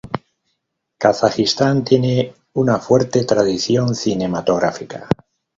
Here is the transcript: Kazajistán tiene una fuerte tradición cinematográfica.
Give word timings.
Kazajistán 0.97 1.83
tiene 1.83 2.33
una 2.53 2.79
fuerte 2.79 3.23
tradición 3.23 3.93
cinematográfica. 3.93 5.07